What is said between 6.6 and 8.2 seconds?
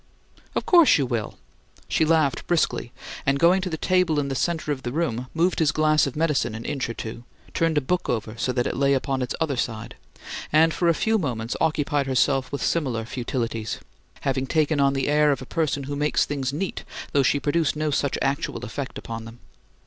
inch or two, turned a book